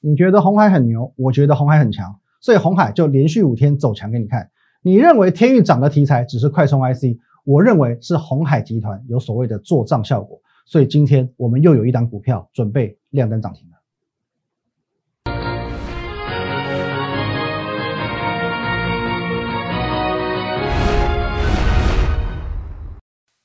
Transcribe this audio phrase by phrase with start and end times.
[0.00, 4.48] 你觉得红海很牛，我觉得红海很强，所以红海就连续五天走强给你看。
[4.80, 10.40] 你认为天域涨的题材只是快充 IC，我认为是红海集团有所谓的做账效果。
[10.66, 13.74] 所以今天我们又有一档股票准备亮灯涨停了。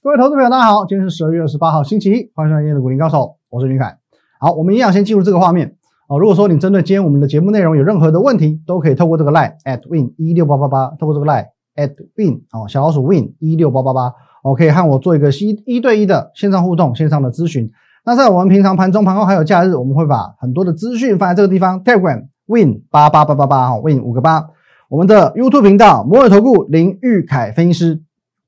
[0.04, 3.98] 各位投资朋友，大家好，今天是十二月二十八号，星期一，欢迎收看今天的股林高手，我是林凯。
[4.40, 5.78] 好，我们一样先进入这个画面
[6.14, 6.20] 哦。
[6.20, 17.72] 如果说你针对今天我们的节目内容有任何的问题，都可以透过这个 line at win 一六八八八，透过这个 line at win 哦，小老鼠 win 一六八八八，我可以和我做一个一一对一的线上互动、线上的咨询。
[18.06, 24.50] 那在我们平常盘中、盘后还有假日，我们会把很多的资讯放在这个地方，Telegram win 八八八八八哈，win 五个八。
[24.90, 28.04] 我们的 YouTube 频道摩尔投顾林玉凯分析师。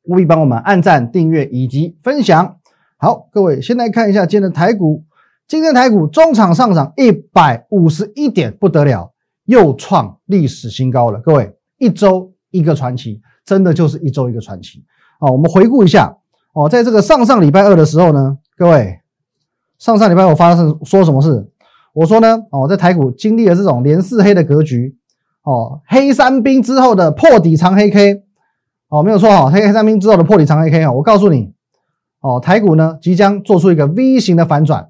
[0.08, 2.58] 务必帮我们按赞、订阅以及分享。
[2.98, 5.05] 好，各位先来看一下今天的台股。
[5.48, 9.14] 今天台股中场上涨一百五十一点，不得了，
[9.46, 11.20] 又创历史新高了。
[11.20, 14.84] 各位，一周一个传奇，真的就是一周一个传奇。
[15.20, 16.18] 哦，我们回顾一下
[16.54, 19.00] 哦，在这个上上礼拜二的时候呢，各位，
[19.78, 21.48] 上上礼拜我发生说什么事？
[21.94, 24.98] 我说呢，哦，在台股经历了这种连四黑的格局，
[25.44, 28.24] 哦，黑三兵之后的破底长黑 K。
[28.88, 31.54] 哦，没有错哈，黑黑三兵之后的破底长黑 K 啊，我告诉你，
[32.22, 34.90] 哦，台股呢即将做出一个 V 型的反转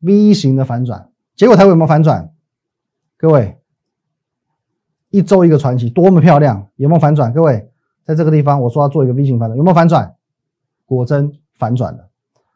[0.00, 2.30] ，V 型的反转，结果台股有没有反转？
[3.16, 3.58] 各位，
[5.10, 7.32] 一周一个传奇，多么漂亮，有没有反转？
[7.32, 7.70] 各位，
[8.04, 10.14] 在这个地方我说要做一个 V 型反转，有没有反转？
[10.86, 12.08] 果真反转了。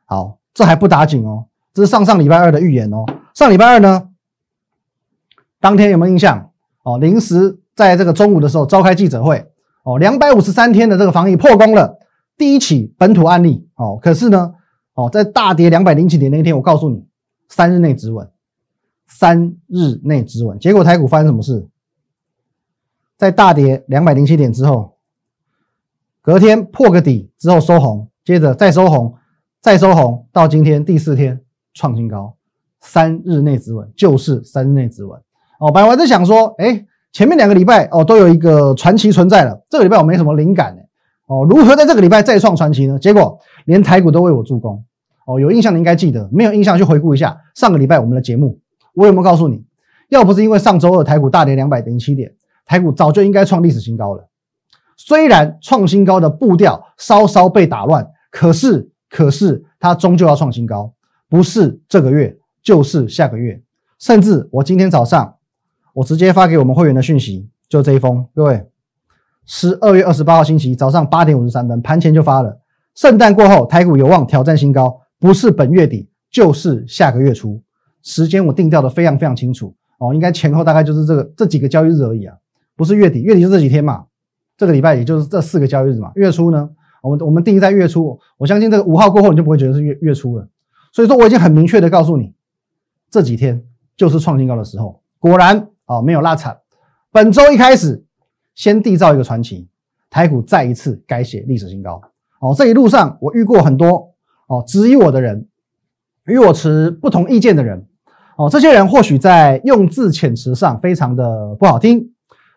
[0.06, 3.04] 好，这还不打紧哦，这是上上礼拜二的预言哦。
[3.34, 4.08] 上礼拜二呢，
[5.60, 6.50] 当天有没有印象？
[6.82, 9.50] 哦，临时在这个中午的时候召开记者会。
[9.84, 11.98] 哦，两百五十三天的这个防疫破功了，
[12.38, 13.68] 第一起本土案例。
[13.76, 14.54] 哦，可是呢，
[14.94, 17.06] 哦，在大跌两百零几点那一天，我告诉你，
[17.54, 18.28] 三日内止稳，
[19.06, 20.58] 三日内止稳。
[20.58, 21.68] 结果台股发生什么事？
[23.16, 24.96] 在大跌两百零七点之后，
[26.20, 29.14] 隔天破个底之后收红，接着再收红，
[29.60, 31.40] 再收红，到今天第四天
[31.74, 32.34] 创新高，
[32.80, 35.16] 三日内止稳，就是三日内止稳。
[35.60, 36.84] 哦，本来我在想说，哎。
[37.12, 39.64] 前面两个礼拜哦，都有一个传奇存在了。
[39.70, 40.76] 这个礼拜我没什么灵感
[41.26, 42.98] 哦，如何在这个礼拜再创传奇呢？
[42.98, 44.84] 结果连台股都为我助攻
[45.26, 45.40] 哦。
[45.40, 48.58] 有印象的应该记得，没有印象去回顾一下上个礼拜我们的节目。
[48.94, 49.64] 我有没有告诉你，
[50.08, 52.32] 要不是因为上周二台股大跌两百零七点，
[52.64, 54.28] 台股早就应该创历史新高了。
[54.96, 60.92] 虽然创新高的步调稍稍被打乱，可是可是它终究要创新高，
[61.28, 63.60] 不是这个月就是下个月，
[63.98, 65.34] 甚至我今天早上。
[65.94, 68.66] 我直接发给我们会员的讯息，就这一封，各位，
[69.46, 72.58] 十二月二十八号星期早上八点五十三分，盘前就发了。
[72.96, 77.58] 圣诞过后，台股有望挑战新高，不是本月底，就是下个月初。
[78.02, 82.36] 时间我定调的非常非常清楚哦，应该前后大概就是这个这几个交易日而已啊，
[82.76, 84.04] 不是月底，月底就这几天嘛，
[84.58, 86.12] 这个礼拜也就是这四个交易日嘛。
[86.16, 86.68] 月初呢，
[87.00, 90.46] 我们我们定在月初，我相信这个五号过后你就不会觉得是月月初了。
[90.92, 92.34] 所以说我已经很明确的告诉你，
[93.10, 93.64] 这几天
[93.96, 95.66] 就是创新高的时候，果然。
[95.86, 96.58] 哦，没有拉惨。
[97.10, 98.04] 本周一开始，
[98.54, 99.68] 先缔造一个传奇，
[100.10, 102.02] 台股再一次改写历史新高。
[102.40, 104.13] 哦，这一路上我遇过很多
[104.48, 105.46] 哦质疑我的人，
[106.26, 107.86] 与我持不同意见的人。
[108.36, 112.10] 哦，这些人或许在用字遣词上非常的不好听，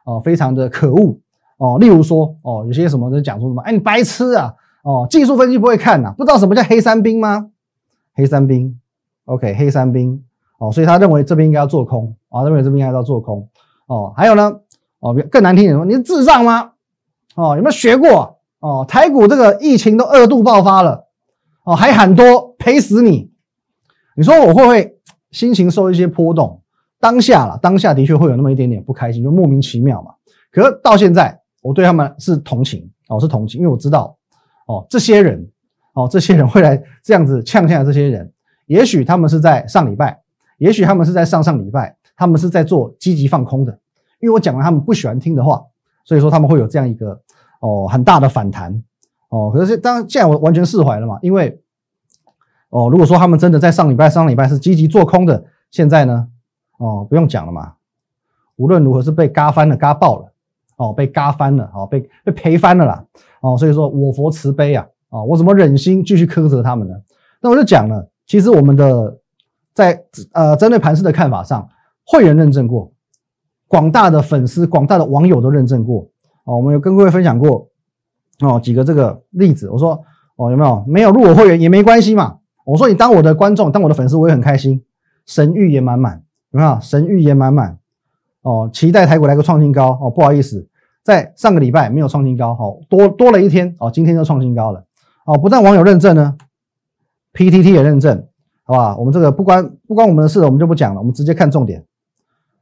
[0.05, 1.19] 哦，非常的可恶。
[1.57, 4.53] 哦，例如说，哦，有些什么在讲说什么，哎，你白痴啊！
[4.83, 7.49] 哦，技术分析不会看呐，不知道什么叫黑三兵吗？
[8.13, 8.79] 黑三兵
[9.25, 10.23] ，OK，黑三兵。
[10.59, 13.49] 哦，所以他认为这边应该要做空啊，认为这边应该要做空
[13.87, 14.13] 哦。
[14.15, 14.51] 还有呢，
[14.99, 16.71] 哦，更难听点说，你是智障吗？
[17.35, 18.37] 哦，有没有学过？
[18.59, 21.06] 哦，台股这个疫情都二度爆发了，
[21.67, 23.29] 哦，还喊多赔死你？
[24.15, 24.97] 你说我会不会
[25.31, 26.61] 心情受一些波动？
[26.97, 30.11] 当下了，当下的确会有那么一点点不开心，就莫名其妙嘛。
[30.49, 34.17] 可是到现在，我对他们是同情哦，是同情，因为我知道
[34.65, 35.45] 哦，这些人
[35.91, 38.31] 哦，这些人会来这样子呛下这些人，
[38.67, 40.21] 也许他们是在上礼拜。
[40.59, 43.77] 也许他们是在上上礼拜，他们是在做积极放空的，
[44.21, 45.61] 因为我讲了他们不喜欢听的话，
[46.05, 47.19] 所以说他们会有这样一个
[47.59, 48.81] 哦很大的反弹
[49.29, 49.51] 哦。
[49.53, 51.61] 可是当现在我完全释怀了嘛，因为
[52.69, 56.27] 哦如果说他们真的在上礼拜上礼拜是积极做空的，现在呢
[56.77, 57.73] 哦不用讲了嘛，
[58.55, 60.31] 无论如何是被嘎翻了，嘎爆了
[60.77, 63.05] 哦，被嘎翻了哦，被被赔翻了啦
[63.41, 63.57] 哦。
[63.57, 66.95] 所以说我佛慈悲啊啊，我怎么忍心继续苛责他们呢？
[67.41, 69.17] 那我就讲了，其实我们的。
[69.77, 71.69] 在呃，针对盘市的看法上，
[72.03, 72.91] 会员认证过，
[73.67, 76.09] 广大的粉丝、广大的网友都认证过
[76.45, 76.57] 哦。
[76.57, 77.69] 我们有跟各位分享过
[78.41, 79.69] 哦几个这个例子。
[79.69, 80.03] 我说
[80.35, 80.83] 哦，有没有？
[80.87, 82.37] 没有入我会员也没关系嘛。
[82.65, 84.83] 我说你当我的观众，当我的粉丝，我也很开心，
[85.25, 87.77] 神预也满满，有没有神预言满满？
[88.41, 90.67] 哦，期待台股来个创新高哦，不好意思，
[91.03, 94.83] 在上个礼拜没有创新高，哦，多多了一天哦，今天就创新高了
[95.25, 96.35] 哦，不但网友认证呢
[97.33, 98.25] ，PTT 也认证，
[98.63, 98.95] 好吧？
[98.97, 101.83] 我们这个不关不关我们的事，我们就不讲了，我们直接看重点。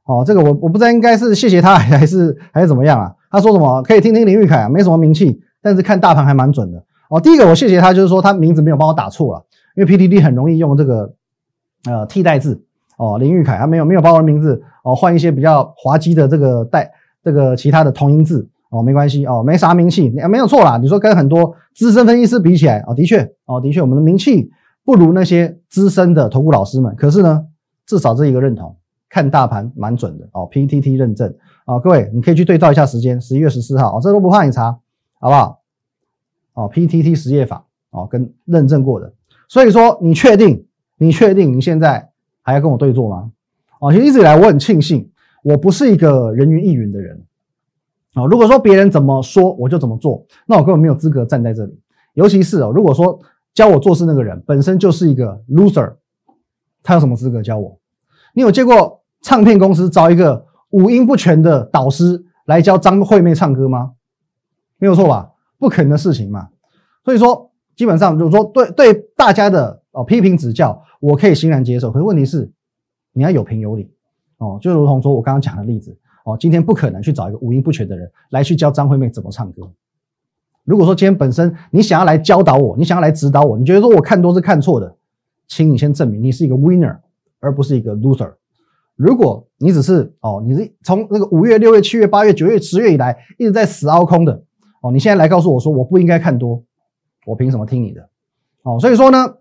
[0.05, 3.13] 哦，这个我我不知道应该是谢谢他 还是还是怎么样啊？
[3.31, 6.77] 他说什么可以听听林玉凯啊，没什么名气，但是看大盘还蛮准的。
[7.09, 9.43] 哦，第一个我谢谢他，就是说他名字没有帮我打错了，
[9.75, 11.11] 因为 PTT 很容易用这个
[11.85, 12.63] 呃替代字。
[12.97, 16.91] 哦，林玉凯他没有没有把我的名字哦换一些比较滑稽的这个代
[17.23, 20.77] 这个其他的同音字哦，没关系哦，没啥名气，没有错啦。
[20.77, 24.51] 你说跟很多资深分析师比起来哦，的确哦，的确我们的名气
[24.85, 27.43] 不如那些资深的投顾老师们，可是呢，
[27.87, 28.75] 至少这一个认同。
[29.07, 31.33] 看大盘蛮准的哦，PTT 认证
[31.65, 34.77] 啊，各位你可以去对照一下时间，十一月十四号哦，这都不怕你查，
[35.25, 35.59] 好不好？
[36.53, 39.11] 哦，PTT 实业法哦，跟认证过的，
[39.47, 40.67] 所以说你确定？
[40.99, 42.11] 你确定你现在
[42.43, 43.31] 还要跟我对坐吗？
[43.79, 45.09] 哦，其实一直以来我很庆幸，
[45.41, 47.19] 我不是一个人云亦云的人
[48.13, 48.27] 哦。
[48.27, 51.75] 如果说别人怎么说我就怎么做，那我根本没有资格站在这里。
[52.13, 53.19] 尤其是哦，如果说
[53.55, 55.95] 教我做事那个人本身就是一个 loser，
[56.83, 57.79] 他有什么资格教我？
[58.35, 59.01] 你有见过？
[59.21, 63.93] 唱片公司找一个五音不全的导师来教张惠妹唱歌吗？
[64.77, 65.31] 没有错吧？
[65.57, 66.49] 不可能的事情嘛。
[67.03, 71.91] 所以说，基本上就是说，对对大家的哦批评指教，我可以欣然接受。
[71.91, 72.51] 可是问题是，
[73.13, 73.91] 你要有凭有理
[74.37, 74.57] 哦。
[74.61, 75.95] 就如同说我刚刚讲的例子
[76.25, 79.71] 哦，今天不可能去找一个五音不全的人来去教张惠妹怎么唱歌。
[80.63, 84.95] 如果说今天本身你想要来教导我，你想要来指导我，你觉得说我看多是看错的，
[85.47, 86.97] 请你先证明你是一个 winner，
[87.39, 88.33] 而不是一个 loser。
[88.95, 94.41] 如果你只是哦，你是从那个五月、六月、七月、八月、九月、十月以来一直在死凹空的
[94.85, 96.63] 哦，你现在来告诉我说我不应该看多，
[97.25, 98.07] 我凭什么听你的？
[98.61, 99.37] 哦，所以说呢，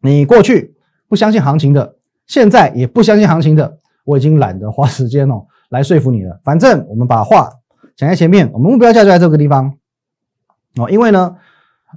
[0.00, 0.74] 你过去
[1.06, 1.96] 不相信行情的，
[2.26, 6.40] 现在也不相信行情的，我已经懒得花时间哦来说服你了。
[6.42, 7.50] 反正我们把话
[7.94, 9.76] 讲在前面，我们目标价就在这个地方
[10.76, 11.36] 哦，因为呢，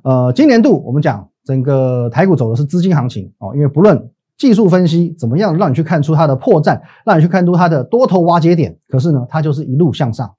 [0.04, 4.12] 呃，今年度我们讲整个台股走的是资金行情哦，因为不论。
[4.38, 8.78] 技术分析怎么样让你去看出它的破绽，让你去看出它的多头瓦解点？
[8.88, 10.32] 可是呢，它就是一路向上，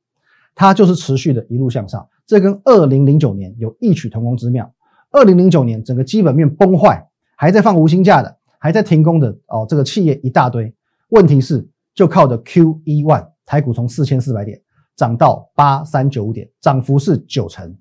[0.54, 2.06] 它就是持续的一路向上。
[2.28, 4.70] 这跟二零零九年有异曲同工之妙。
[5.10, 10.72] 二零零九年整个基本面崩坏，还在放无薪假的，还在停工的哦，这个企业一大堆。
[11.08, 14.60] 问题是，就靠着 Q 一万，台股从四千四百点
[14.94, 17.74] 涨到八三九五点，涨幅是九成，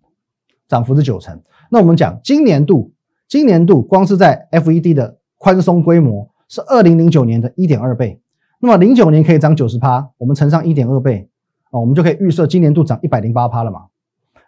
[0.70, 1.38] 涨幅是九成。
[1.70, 2.94] 那我们讲今年度，
[3.28, 8.22] 今年度光是在 FED 的宽松规模是二零零九年的一点二倍，
[8.62, 11.30] 那么零九年可以涨九十趴，我们乘上一点二倍
[11.72, 13.87] 哦，我们就可以预设今年度涨一百零八趴了嘛。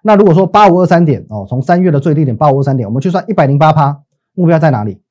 [0.02, 4.02] 那如果说八五二三点哦，从三月的最低点八五二三点，我们去算一百零八趴，
[4.34, 5.02] 目标在哪里？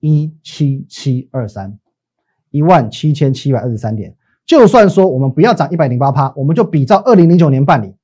[0.00, 1.78] 一七七二三，
[2.50, 4.14] 一万七千七百二十三点。
[4.46, 7.94] 就算说我们不要涨一百零八趴，我们就比照二零零九年办理。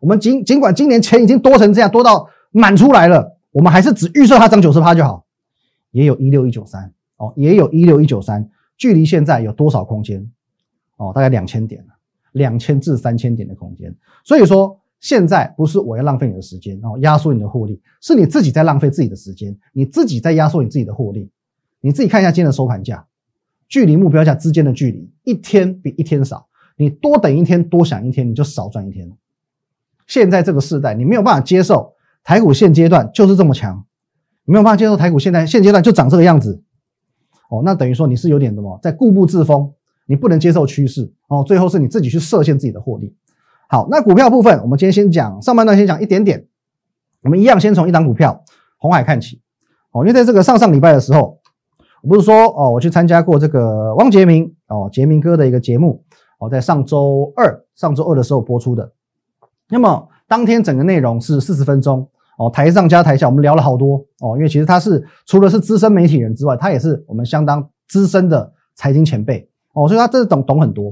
[0.00, 5.24] 我们尽尽管今年钱已经多成这样，多到满出来了，我们还是只预设它涨九十趴就好。
[5.90, 10.28] 也有一六一九三哦，也有一六一九三，距离现在有多少空间？
[10.96, 11.84] 哦，大概两千点
[12.32, 13.94] 两千至三千点的空间。
[14.24, 21.28] 所以说，现在不是我要浪费你的时间，然后压缩你的获利，是你自己在浪费自己的时间，你自己在压缩你自己的获利。
[21.80, 23.04] 你自己看一下今天的收盘价，
[23.68, 26.46] 距离目标价之间的距离，一天比一天少。
[26.76, 29.12] 你多等一天，多想一天，你就少赚一天。
[30.06, 31.92] 现在这个时代，你没有办法接受
[32.24, 33.84] 台股现阶段就是这么强。
[34.44, 36.62] 没有办法接受台股现在现阶段就长这个样子，
[37.48, 39.72] 哦，那等于说你是有点什么在固步自封，
[40.06, 43.14] 你不能接受趋势哦，最后是你自己去设限自己的获利。
[43.72, 46.46] 好，那股票部分，我们今天先讲上半段，先讲一点点。
[47.22, 48.44] 我们一样先从一档股票
[48.76, 49.40] 红海看起，
[49.92, 51.38] 哦，因为在这个上上礼拜的时候，
[52.02, 56.04] 我不是说哦，我去参加过这个汪杰明哦杰明哥的一个节目，
[56.38, 58.92] 哦，在上周二上周二的时候播出的，
[59.70, 62.06] 那么当天整个内容是四十分钟。
[62.36, 64.36] 哦，台上加台下，我们聊了好多哦。
[64.36, 70.90] 因为其实他是除了是资深媒体人之外，他也是我们相当资深的财经前辈哦，所以他真的懂懂很多。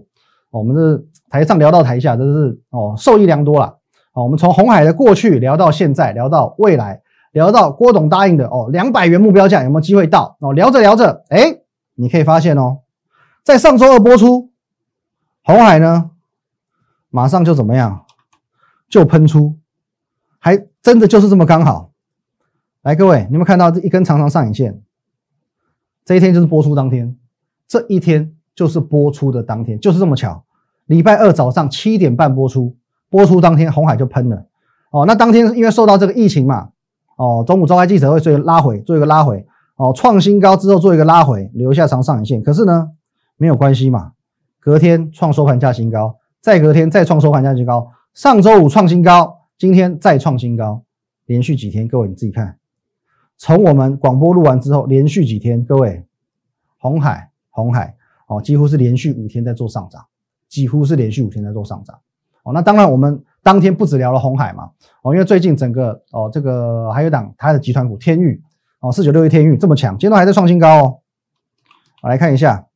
[0.52, 3.78] 哦，我们这台上聊到台下，真是哦受益良多了。
[4.12, 7.00] 哦，我们从红海的过去聊到现在，聊到未来，
[7.32, 10.36] 聊到郭董答应的哦两百元目标价有没有机会到？
[10.40, 11.60] 哦，聊着聊着，哎，
[11.94, 12.80] 你可以发现哦，
[13.42, 14.50] 在上周二播出，
[15.42, 16.10] 红海呢
[17.08, 18.04] 马上就怎么样，
[18.88, 19.56] 就喷出，
[20.38, 20.66] 还。
[20.82, 21.92] 真的就是这么刚好，
[22.80, 24.80] 来各位，你们看到这一根长长上影线，
[26.06, 27.14] 这一天就是播出当天，
[27.68, 30.42] 这一天就是播出的当天，就是这么巧，
[30.90, 32.76] 礼拜二早上七点半播出，
[33.08, 34.44] 播出当天红海就喷了，
[34.90, 36.70] 哦，那当天因为受到这个疫情嘛，
[37.14, 42.88] 哦，中午召开记者会，所以拉回，做一个拉回，哦，创新高之后做一个拉回，留下长上影线，可是呢，
[43.36, 44.14] 没有关系嘛，
[44.58, 50.82] 隔天创收盘价新高，再隔天再创收盘价新高，上周五创新高，今天再创新高，
[51.26, 52.58] 连续几天，各位你自己看，
[53.38, 56.04] 从我们广播录完之后，连续几天，各位，
[56.78, 57.94] 红海，红海，
[58.26, 60.04] 哦，几乎是连续五天在做上涨，
[60.50, 61.98] 几乎是连续五天在做上涨，
[62.42, 64.70] 哦，那当然我们当天不止聊了红海嘛，
[65.02, 68.42] 哦，因为最近整个哦这个还有档它的集团股天域。
[68.82, 70.98] 哦，四九六一天域这么强，今天都还在创新高哦。
[72.02, 72.66] 我来看一下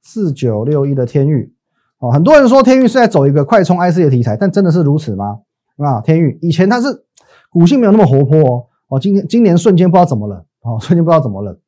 [0.00, 1.52] 四九六一的天域
[1.98, 5.40] 哦，很多人说天域是在走一个快充 IC 的题材，但真的是如此吗？
[5.76, 7.04] 啊，天域以前它是
[7.50, 11.60] 股性没有那么活泼哦，哦，今天今年瞬间不知道怎么了哦，瞬间不知道怎么了。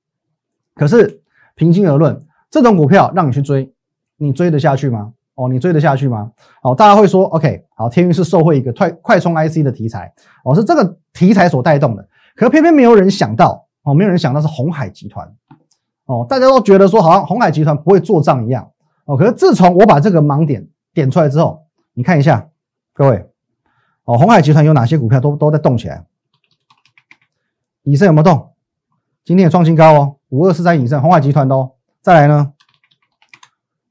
[0.74, 1.20] 可是
[1.56, 3.70] 平心而论，这种股票让你去追，
[4.22, 5.14] 你追得下去吗？
[5.34, 6.30] 哦，你追得下去吗？
[6.62, 10.12] 哦，大家会说 OK，好，天运是受惠一个快快充 IC 的题材，
[10.44, 12.06] 哦，是这个题材所带动的。
[12.36, 15.26] 可偏偏没有人想到哦，没有人想到是红海集团
[16.04, 18.70] 哦，大家都觉得说好像红海集团不会做账一样
[19.06, 19.16] 哦。
[19.16, 22.46] 可是自从我把这个盲点点出来之后，你看一下
[22.92, 23.26] 各位
[24.04, 26.04] 哦，红海集团有哪些股票都都在动起来？
[27.84, 28.50] 以盛有没有动？
[29.24, 31.70] 今天也创新高哦，五二四三以盛，红海集团的哦。
[32.02, 32.52] 再来呢，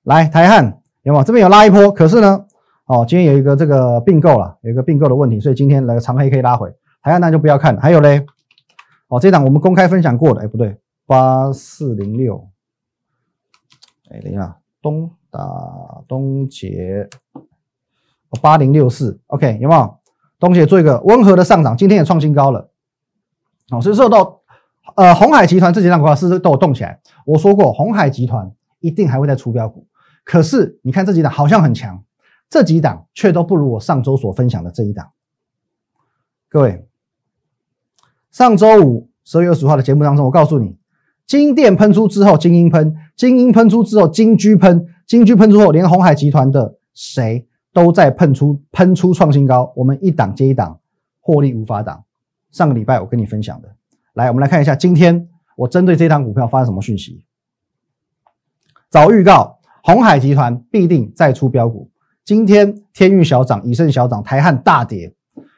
[0.10, 1.24] 来台汉有没有？
[1.24, 2.46] 这边有拉一波，可是呢，
[2.86, 6.68] 哦，今天有一个这个并购了，有一个并购的问题，所以今天来个长黑可以拉回。
[7.04, 8.25] 台汉那就不要看了，还有嘞，
[9.08, 12.50] 哦，这档我们公开分享过的，哎，不对，八四零六，
[14.10, 15.39] 哎，等一下，东打
[16.08, 17.08] 东杰，
[18.42, 19.96] 八零六四，OK，有没有？
[20.39, 22.72] 东杰做一个温和的上涨，今天也创新高了，
[23.70, 24.42] 哦，所以受到
[24.96, 27.00] 呃红海集团这几档股票是是都有动起来。
[27.28, 29.86] 我说过，红海集团一定还会再出标股，
[30.23, 32.03] 可是你看这几档好像很强，
[32.49, 35.11] 这几档却都不如我上周所分享的这一档，
[36.47, 36.85] 各位。
[38.31, 40.77] 上周五十二月二十号的节目当中，我告诉你，
[41.25, 50.79] 金电喷出之后，金鹰喷，金鹰喷出之后，金居喷，金居喷出后，连红海集团的谁都在喷出喷出创新高，我们一档接一档，
[51.19, 52.03] 获利无法挡。
[52.51, 53.75] 上个礼拜我跟你分享的，
[54.13, 57.25] 来，我们来看一下今天我针对这档股票发什么讯息。
[58.91, 61.89] 早预告，红海集团必定再出标股。
[62.25, 65.13] 今天天域小涨，以盛小涨，台汉大跌，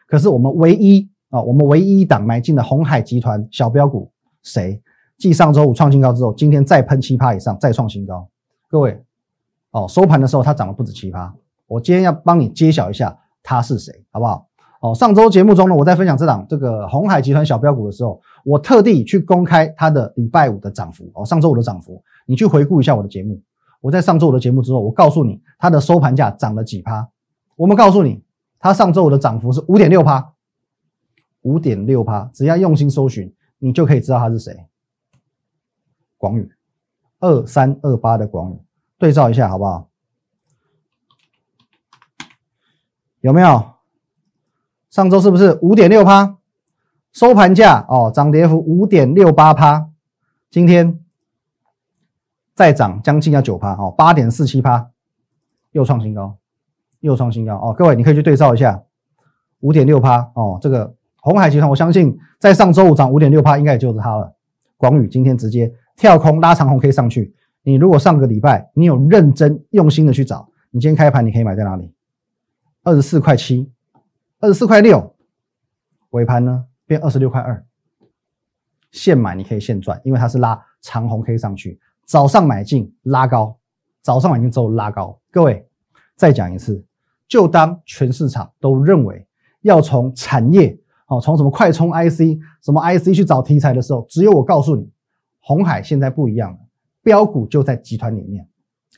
[0.07, 1.09] 可是我们唯一。
[1.31, 4.11] 啊，我们唯一一档买进的红海集团小标股，
[4.43, 4.81] 谁？
[5.17, 8.27] 继上周五创新高之后，今天再喷七趴以上，再创新高。
[8.69, 9.01] 各位，
[9.71, 11.33] 哦，收盘的时候它涨了不止七趴。
[11.67, 14.45] 我今天要帮你揭晓一下它是谁，好不好？
[14.81, 23.39] 哦，上周节目中呢，我在分享这档这个红海集团小标股的时候，我特地去公开它的礼拜五的涨幅哦，上周五的涨幅，你去回顾一下我的节目。
[23.81, 27.09] 我在上周五的节目之后，我告诉你它的收盘价涨了几趴。
[27.57, 28.23] 我们告诉你，
[28.57, 30.33] 它上周五的涨幅是五点六趴。
[31.41, 34.65] 五点六趴，只要用心搜寻，你就可以知道它是谁。
[36.17, 36.51] 广宇
[37.19, 38.61] 二三二八的广宇，
[38.99, 39.89] 对照一下好不好？
[43.21, 43.71] 有没有？
[44.91, 46.37] 上周是不是五点六趴？
[47.11, 49.89] 收盘价哦，涨跌幅五点六八趴。
[50.51, 51.00] 今天
[52.55, 54.89] 再涨将近要九趴哦，八点四七趴，
[55.71, 56.37] 又创新高，
[56.99, 57.73] 又创新高哦。
[57.77, 58.83] 各位你可以去对照一下，
[59.59, 60.95] 五点六趴哦，这个。
[61.23, 64.35] 红海集团，我相信在上周五涨五点六趴，应该也就是它了。
[64.75, 67.35] 广宇今天直接跳空拉长红 K 上去。
[67.61, 71.93] 你如果上个礼拜你有认真用心的去找，你今天开盘你可以买在哪里？
[72.81, 73.71] 二十四块七，
[74.39, 75.15] 二十四块六，
[76.09, 77.63] 尾盘呢变二十六块二，
[78.89, 81.79] 现买你可以现赚，因为它是拉长红 K 上去。
[82.11, 83.57] 早上买进拉高，
[84.01, 85.17] 早上买进之后拉高。
[85.31, 85.65] 各位
[86.17, 86.85] 再讲一次，
[87.25, 89.25] 就当全市场都认为
[89.61, 90.77] 要从产业。
[91.07, 94.91] 哦，从什么快充 IC，什么 IC 去找题材的时候，只有我告诉你，
[95.39, 96.59] 红海现在不一样了，
[97.01, 98.45] 标股就在集团里面，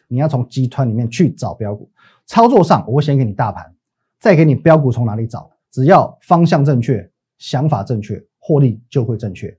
[0.08, 1.92] 你要从集团里面去找标股。
[2.26, 3.76] 操作上，我会先给你大盘，
[4.20, 9.56] 再给你标股从哪里找，只要方向正确，想法正确，获利就会正确。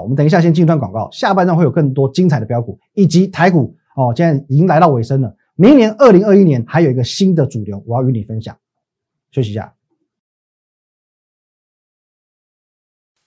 [0.00, 3.76] 我们等一下先进一段广告，下半段会有更多精彩的标股以及台股。
[3.96, 8.54] 哦，现在已经来到尾声了，明年二零二一年还有一个新的主流，我要与你分享。
[9.30, 9.72] 休息一下。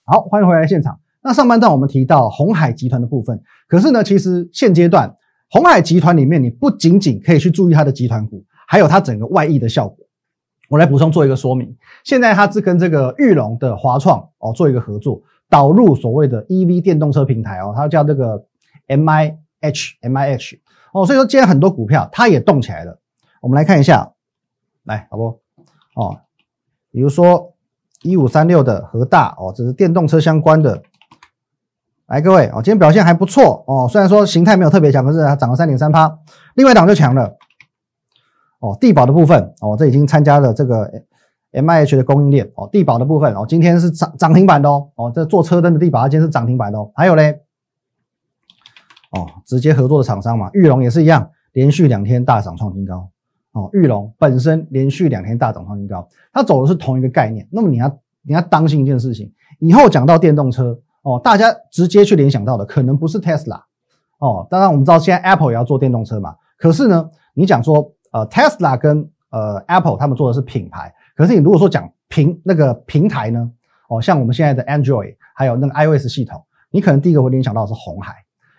[0.04, 1.00] 好，欢迎回来现场。
[1.22, 5.16] 那上半段我们提到红海集团的部分，可是呢，其实现阶段
[5.50, 10.06] 红海集团里面，你不仅仅可以去注意它的集团股，还有它整个外溢的效果。
[10.68, 11.76] 我来补充做一个说明。
[12.04, 18.46] 现在它是跟这个玉龙的华创哦做一个合作，导入所谓的 EV 电动车平台哦，它叫这个
[18.88, 20.58] MIH MIH
[20.94, 22.98] 哦，所以说今天很多股票它也动起来了。
[23.42, 24.12] 我们来看一下，
[24.84, 25.40] 来好不
[25.94, 26.20] 哦，
[26.90, 27.52] 比如说。
[28.02, 30.82] 一五三六的和大哦，这是电动车相关的
[32.06, 36.18] 来，各位哦，今天表现还不错哦，虽然说形态没有特别强，可是它涨了三点三趴。
[36.54, 37.36] 另外一档就强了
[38.60, 40.90] 哦，地保的部分哦，这已经参加了这个
[41.52, 46.90] M I H 的供应链哦，地保的部分哦，今天是涨涨停板的哦，哦，这做车灯的地保，今天是涨停板的哦。
[46.94, 47.40] 还有嘞，
[49.12, 53.08] 哦，直接合作的厂商嘛，玉龙也是一样，连续两天大涨创新高
[53.52, 57.46] 哦，玉龙本身连续两天大涨创新高，它走的是同一个概念。
[57.50, 60.78] 那么你要你要当心一件事情，以后讲到电动车。
[61.02, 63.58] 哦，大家直接去联想到的可能不是 Tesla
[64.18, 66.36] 哦，当然我们知道现在 Apple 也要做电动车嘛。
[66.58, 73.50] 可是呢，你讲说呃 Tesla 跟呃 Apple 他们做的是品牌，可是你如果说讲平那个平台呢，
[73.90, 78.14] 哦，像我们现在的 Android 还有那个 iOS 系统，你可能第一个会联想到的是红海，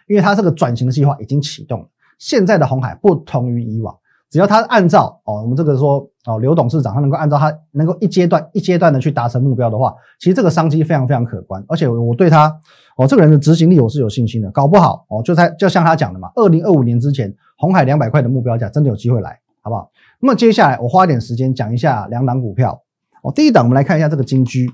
[0.08, 1.88] 因为它这个转型的计划已经启动了。
[2.20, 3.98] 现在的红海不同于以往。
[4.30, 12.48] 只要他按照哦，我们这个说哦，刘董事长他能够按照他能够一阶段一阶段的去达成目标的话，其实这个商机非常非常可观，而且我对他
[12.96, 19.92] 哦这个人的执行力我是有信心的，搞不好哦就在就像他讲的嘛，二零二五年之前红海两百块的目标价真的有机会来，好不好？
[20.22, 22.84] 那么接下来我花点时间讲一下两档股票
[23.24, 24.72] 哦，第一档我们来看一下这个金居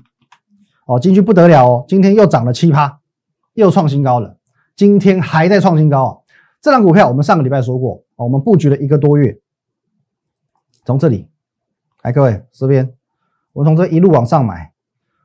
[0.86, 3.00] 哦，金居不得了哦，今天又涨了七趴，
[3.54, 4.36] 又创新高了，
[4.76, 6.16] 今天还在创新高啊！
[6.60, 9.38] 这档股票我们上个礼拜说过，我们布局了一个多月。
[10.84, 11.28] 从这里，
[12.02, 12.94] 来各位这边，
[13.52, 14.72] 我从这一路往上买，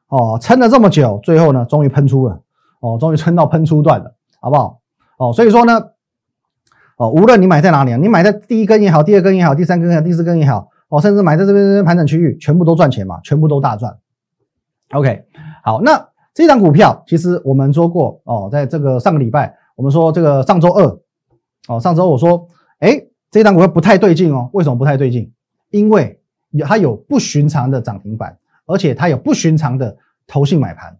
[0.09, 2.41] 哦，撑了这么久，最后呢，终于喷出了，
[2.81, 4.81] 哦，终于撑到喷出段了，好不好？
[5.17, 5.79] 哦，所以说呢，
[6.97, 13.97] 哦，无论你买在哪里啊，你买在第一根也好，第二根也好，第三根也好，第四根也好，哦，甚至买在这边这边盘整区域，全部都赚钱嘛，全部都大赚。
[14.91, 15.23] OK，
[15.63, 20.99] 好，那这张股票其实我们说过，哦，在这个上个礼拜，我们说这个上周二，
[21.67, 22.47] 哦，上周我说，
[22.79, 25.31] 哎，这张股票不太对劲哦，为什么不太对劲？
[25.71, 26.19] 因为
[26.51, 29.97] 有它有不寻常的涨停板，而且它有不寻常的
[30.27, 30.95] 投信买盘。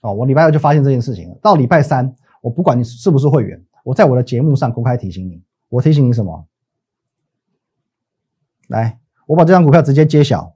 [0.00, 1.36] 哦，我礼拜二就发现这件事情了。
[1.40, 5.42] 到礼拜三，我不管你是不是会员，我在我的节目上公开提醒你。
[5.68, 6.46] 我提醒你什么？
[8.68, 10.54] 来，我把这张股票直接揭晓。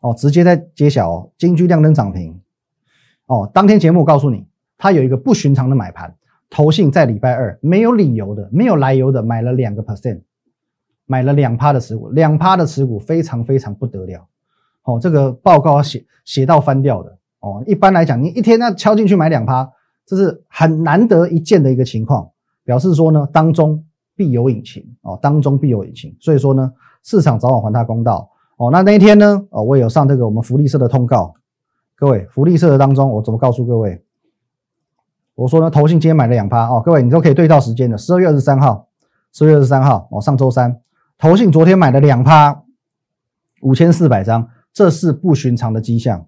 [0.00, 2.40] 哦，直接在揭晓哦，金居亮灯涨停。
[3.26, 6.16] 哦，当天节目告诉你，它有一个不寻常的买盘，
[6.48, 10.22] 投信在礼拜二没有理由的、没有来由的买了两个 percent。
[11.10, 14.28] 买了两趴的持股，两趴的持股非常非常不得了，
[14.82, 17.64] 哦，这个报告写写到翻掉的哦。
[17.66, 19.72] 一般来讲，你一天要敲进去买两趴，
[20.08, 22.30] 这是很难得一见的一个情况，
[22.64, 23.84] 表示说呢，当中
[24.16, 26.16] 必有隐情哦，当中必有隐情。
[26.18, 28.70] 所以说呢，市场早晚还他公道哦。
[28.70, 31.34] 那那一天呢，哦，我有上这个我们福利社的通告，
[31.94, 34.02] 各位福利社的当中，我怎么告诉各位？
[35.34, 38.88] 我说呢，投信今天买了两趴哦，各位你都可以对照时间的，十二月二十三号，
[39.30, 40.80] 十二月二十三号哦，上周三。
[41.18, 42.62] 投信昨天买了两趴，
[43.60, 46.26] 五千四百张，这是不寻常的迹象。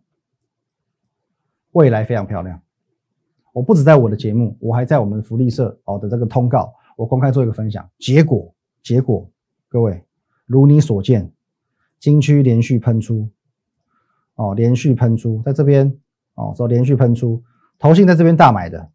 [1.73, 2.61] 未来非常漂亮。
[3.53, 7.89] 我不止在我的节目，我还在我们福利社哦的这个通告，我公开做一个分享。
[7.99, 9.29] 结果，结果，
[9.69, 10.03] 各位
[10.47, 11.31] 如你所见，
[11.99, 13.29] 金区连续喷出，
[14.35, 15.97] 哦，连续喷出，在这边
[16.35, 17.43] 哦，说连续喷出，
[17.79, 18.89] 投信在这边大买的，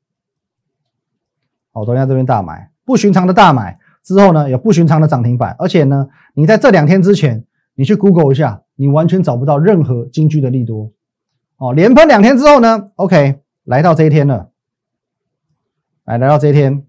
[1.73, 3.79] 哦，投信在这边大买，不寻常的大买。
[4.03, 10.91] 之后呢，有不寻常的涨停板，而且呢，你在这两天之前，你去 Google 一下，你完全找不到任何金居的利多
[11.57, 11.73] 哦。
[11.73, 14.49] 连喷两天之后呢，OK，来到这一天了，
[16.05, 16.85] 来来到这一天，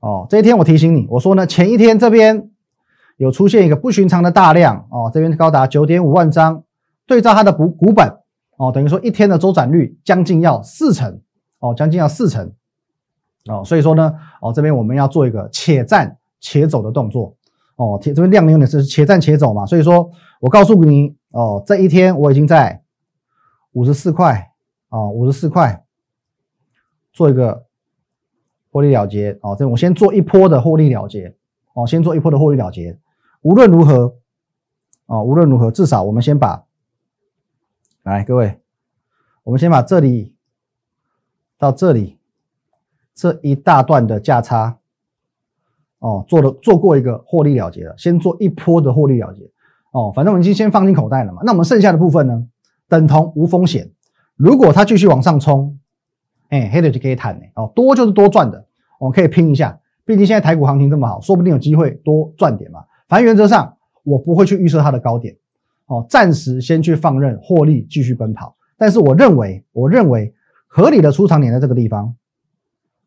[0.00, 2.50] 哦，这一天我提醒你，我说呢，前一天这边
[3.16, 6.64] 有出现一个不寻常的大量哦，这边高达九点五万张，
[7.06, 8.18] 对照它的股股本
[8.56, 11.20] 哦，等于说一天的周转率将近要四成
[11.58, 12.52] 哦，将近要四成。
[13.46, 17.34] 哦，所以说呢，哦，这边我们要做一个且战且走的动作，
[17.74, 22.80] 哦，这边量有点是且战且走嘛，所以说我告诉你，哦，这一天我已经在
[23.72, 24.51] 五十四块，
[24.92, 25.84] 哦，五十四块
[27.12, 27.66] 做一个
[28.70, 31.34] 获利了结，哦，这我先做一波的获利了结，
[31.74, 32.98] 哦，先做一波的获利了结，
[33.40, 34.14] 无论如何，
[35.06, 36.64] 哦，无论如何，至少我们先把，
[38.02, 38.60] 来各位，
[39.44, 40.36] 我们先把这里
[41.56, 42.18] 到这里。
[43.14, 44.78] 这一大段的价差，
[45.98, 49.42] 哦，做了做过一个获利了结了，先做一波的获利了结，
[49.92, 51.42] 哦，反正我们已经先放进口袋了嘛。
[51.44, 52.48] 那我们剩下的部分呢，
[52.88, 53.92] 等同无风险。
[54.36, 55.78] 如果它继续往上冲，
[56.48, 58.64] 哎，黑的就可以谈呢，哦，多就是多赚的，
[58.98, 59.78] 我们可以拼一下。
[60.04, 62.84] 毕竟现在台股行情这么好，说不定有机会多赚点嘛。
[63.08, 65.36] 反正原则上我不会去预设它的高点，
[65.86, 68.56] 哦，暂时先去放任获利继续奔跑。
[68.76, 70.34] 但是我认为，我认为
[70.66, 72.14] 合理的出场点在这个地方。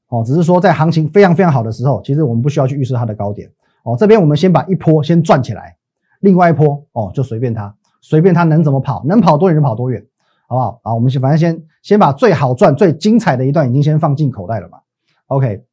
[0.08, 3.52] 哦，只是说在行情非常非常好的时候，其实我们不需要去预设它的高点。
[3.84, 5.76] 哦，这边我们先把一波先赚起来，
[6.22, 10.06] 另外一波哦就随便它，随便它能怎么跑，能跑多远就跑多远。
[10.48, 10.80] 好不好？
[10.84, 14.80] 啊，我们先反正先先把最好赚、最精彩的一段已经先放进口袋了嘛。
[15.28, 15.66] OK，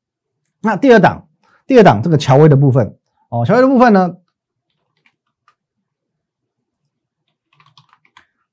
[0.62, 1.28] 那第二档，
[1.66, 2.96] 第二档这个乔威的部分
[3.28, 4.16] 哦，乔威的部分呢，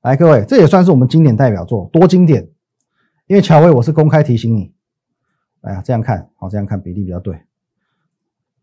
[0.02, 2.50] 来各位，这也算是我们经典代表作，多经典。
[3.26, 4.74] 因为乔威我是公开提醒你，
[5.60, 7.40] 哎呀，这样看，好，这样看比例比较对。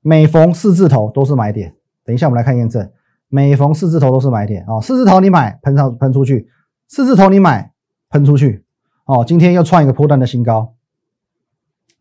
[0.01, 2.91] 每逢四字头都是买点，等一下我们来看验证。
[3.29, 6.49] 每逢四字头都是买点哦，四字头你买喷上喷出去，
[6.87, 7.73] 四字头你买
[8.09, 8.63] 喷出去
[9.05, 9.23] 哦。
[9.25, 10.73] 今天又创一个波段的新高，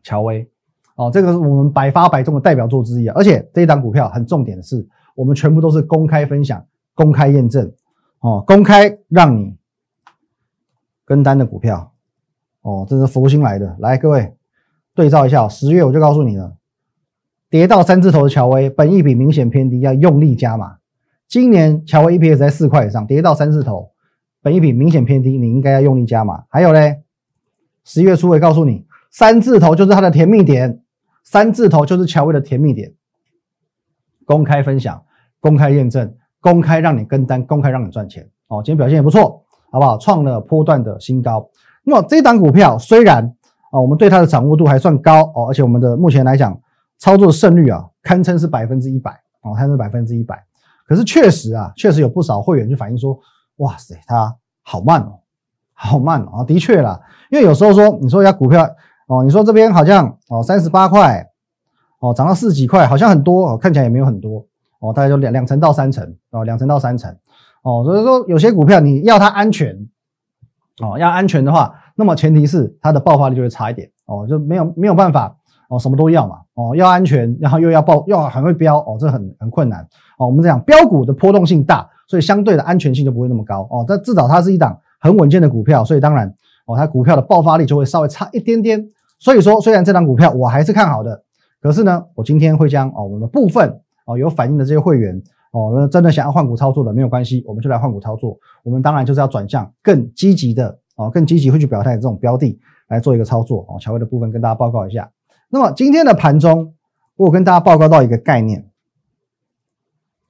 [0.03, 0.49] 乔威
[0.95, 3.07] 哦，这个是我们百发百中的代表作之一。
[3.09, 7.71] 而且这一档股票很重点的是，我们全部都是公开分享、公开验证
[8.21, 9.55] 哦，公开让你
[11.05, 11.93] 跟单的股票
[12.61, 13.75] 哦，这是福星来的。
[13.79, 14.35] 来，各位
[14.95, 16.55] 对照一下，十月我就告诉你了，
[17.49, 20.77] 跌到三字头的乔威，本益比明显偏低，要用力加码。
[21.27, 23.91] 今年乔威 EPS 在四块以上，跌到三字头，
[24.41, 26.43] 本益比明显偏低，你应该要用力加码。
[26.49, 27.03] 还有嘞，
[27.83, 30.81] 十一月初我告诉你，三字头就是它的甜蜜点，
[31.23, 32.93] 三字头就是乔威的甜蜜点。
[34.25, 35.03] 公开分享，
[35.39, 38.29] 公开验证，公开让你跟单，公开让你赚钱。
[38.47, 39.97] 哦，今天表现也不错，好不好？
[39.97, 41.49] 创了波段的新高。
[41.83, 43.23] 那么这档股票虽然
[43.71, 46.57] 啊，我们对它的掌握度还算高哦，而且我们的目前来讲，
[46.97, 50.41] 操作胜率啊，堪称是百分之一百哦，堪称百分之一百。
[50.85, 53.17] 可是确实啊，确实有不少会员就反映说，
[53.57, 55.19] 哇塞，它好慢哦，
[55.73, 56.43] 好慢哦。
[56.43, 58.67] 的确啦，因为有时候说，你说一下股票
[59.07, 61.27] 哦，你说这边好像哦三十八块
[61.99, 64.45] 哦涨到四十几块，好像很多哦，看起来也没有很多
[64.79, 67.15] 哦，大概就两两成到三成哦，两成到三成
[67.63, 67.83] 哦。
[67.85, 69.87] 所以说有些股票你要它安全
[70.81, 75.35] 哦，要安全的话，那么前提是它的爆发力就会差一点哦，就没有没有办法
[75.69, 79.81] 哦，什么都要嘛哦，要安全，然后又要爆，要很会飙哦，这很很困难。
[80.17, 83.85] 哦，我们讲标股的波动性大，所以相对的安全性就不会那么高哦。
[83.87, 86.33] 但至少它是一档很稳健的股票，所以当然
[86.65, 88.89] 哦，它股票的爆发力就会稍微差一点点。
[89.19, 91.23] 所以说，虽然这档股票我还是看好的，
[91.61, 98.37] 可是呢，我今天会将哦我们的部分哦有反应的这些会员哦，那真的想要换股操作的没有关系，我们就来换股操作。
[98.63, 103.79] 我们当然就是要转向更积极的哦，更积极会去表态的这种标的来做一个操作哦。
[103.79, 105.09] 乔威的部分跟大家报告一下。
[105.49, 106.73] 那么今天的盘中，
[107.15, 108.69] 我有跟大家报告到一个概念。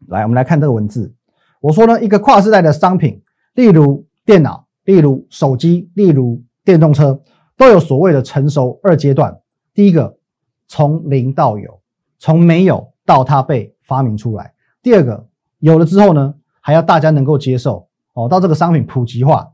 [0.08, 1.14] 来，我们来看这个文字。
[1.62, 3.22] 我说呢，一个跨世代的商品，
[3.56, 7.20] 例如电脑，例如手机，例如电动车，
[7.58, 9.40] 都有所谓的成熟二阶段。
[9.74, 10.18] 第一个，
[10.68, 11.80] 从零到有，
[12.20, 14.54] 从没有到它被发明出来。
[14.82, 15.28] 第二个，
[15.60, 19.48] 有了之后呢，还要大家能够接受哦，到这个商品普及化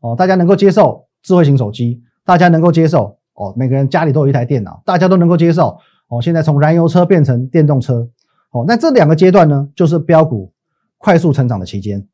[0.00, 6.20] 哦，大家能够接受智慧型手机，大家能够接受哦，每个人家里都有一台电脑，大家都能够接受哦。
[6.22, 8.08] 现在从燃油车变成电动车。
[8.52, 10.52] 哦，那这两个阶段呢，就是标股
[11.00, 12.06] 快速成长的期间。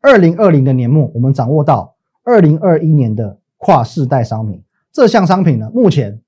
[0.00, 1.94] 二零二零的年末，我们掌握到
[2.24, 4.60] 二零二一年的跨世代商品，
[4.92, 6.20] 这项商品呢，目前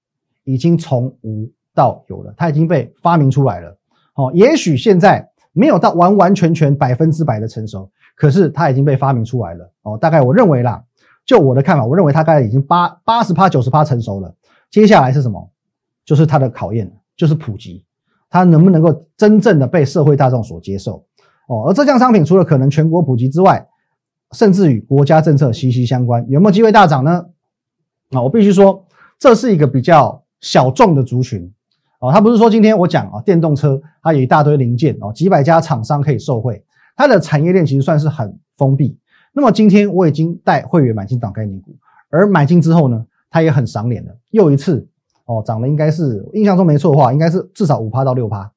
[0.44, 3.76] 已经从无到有了，它已经被发明出来了。
[4.14, 9.68] 哦，也许现在没有到完完全全百分之百的成熟，可是它已经被发明出来了。
[9.82, 10.82] 哦，大概我认为啦，
[11.24, 14.32] 就我的看法，我认为它大概已经八八十趴九十趴成熟了。
[14.70, 15.50] 接下来是什么？
[16.04, 17.84] 就是它的考验，就是普及。
[18.30, 21.04] 它能不能够真正的被社会大众所接受？
[21.46, 23.66] 哦，而这项商品除了可能全国普及之外，
[24.32, 27.26] 甚至与国家政策息息相关，有没有机会大涨呢？
[28.10, 28.84] 啊，我必须说，
[29.18, 31.52] 这是一个比较小众的族群。
[32.00, 36.62] 哦，它不是说今天我讲啊，电动车它有一大堆零件哦，几百家厂商可以受惠，
[36.96, 38.98] 它的产业链其实算是很封闭。
[39.32, 41.74] 那么今天我已经带会员买进档概念股，
[42.10, 44.86] 而买进之后呢，它也很赏脸的，又一次。
[45.26, 48.48] 哦，涨了应该是印象中没错的话，应该是至少五趴到六趴，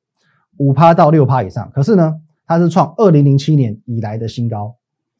[0.57, 1.67] 五趴到六趴以上。
[1.73, 2.15] 可是呢，
[2.49, 4.75] 它是创二零零七年以来的新高，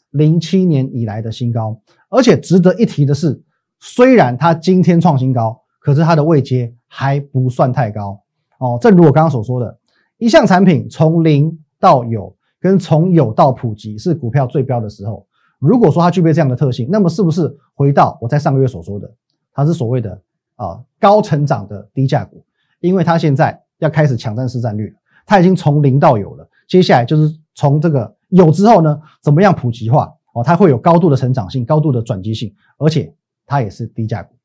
[0.09, 1.79] 零七年以来的新高。
[2.09, 3.39] 而且值得一提的是，
[3.79, 8.19] 虽然它今天创新高，可是它的位阶还不算太高。
[8.57, 9.77] 哦，正如我刚刚所说的，
[10.17, 15.27] 一项产品从零到有，跟从有到普及是股票最标的时候。
[15.59, 19.07] 如果说它具备这样的特性，那么是不是回到我在上个月所说的，
[19.53, 20.19] 它是所谓的？
[20.55, 22.43] 啊，高成长的低价股，
[22.79, 24.95] 因为它现在要开始抢占市占率了，
[25.27, 30.13] 它已经从零到有了，接下来就是从这个有之后呢，怎么样普及化？
[30.33, 33.11] 哦，它会有高度的成长性，高度的转机性，而且
[33.47, 34.35] 它也是低价股，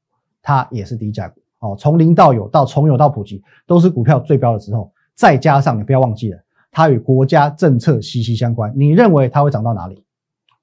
[0.43, 1.41] 它也是低价股。
[1.61, 4.91] 哦，从零到有到从有到普及，都是股票最标的时候。
[5.15, 6.39] 再加上你不要忘记了，
[6.73, 8.73] 它与国家政策息息相关。
[8.75, 10.03] 你认为它会涨到哪里？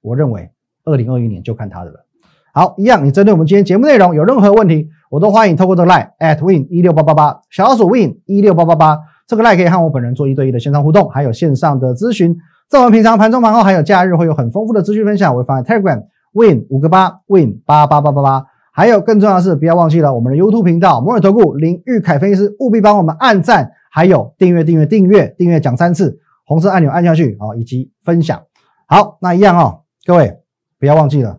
[0.00, 0.50] 我认为
[0.84, 2.04] 二零二一年就看它的了。
[2.52, 4.90] 好，一样，你针对我们今天节目内容有任何问题？
[5.08, 12.36] 我都欢迎透过这个 line at win 一六八八八小老鼠 win 一六八八八这个 line 可以和我本人做一对一的线上互动，还有线上的咨询。
[12.68, 18.46] 在我们平常盘中盘后还有假日会有很丰富的资讯分享，我会放在 Telegram win 五个八 win 八八八八八。
[18.74, 28.42] 还有更重要的是，不要忘记了我们的 YouTube 频道摩尔投顾林玉凯分析师，务必帮我们按赞，还有订阅订阅订阅订阅讲三次，红色按钮按下去哦，以及分享。
[28.86, 30.38] 好，那一样哦，各位
[30.80, 31.38] 不要忘记了，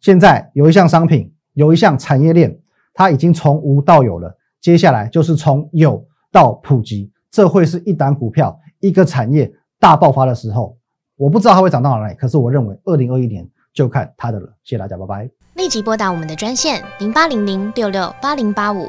[0.00, 2.58] 现在有一项商品，有一项产业链，
[2.92, 10.76] 它已经从无到有了，接下来就是从有到普及，这会是一档股票一个产业大爆发的时候。
[11.16, 14.46] 我不知道它会涨到哪里，可是我认为二零二一年就看它的了。
[14.62, 15.30] 谢谢大家，拜拜。
[15.54, 18.88] 立即拨打我们的专线零八零零六六八零八五